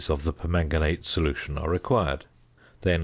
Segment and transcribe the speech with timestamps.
[0.09, 2.25] of the permanganate solution are required,
[2.81, 2.99] then 49.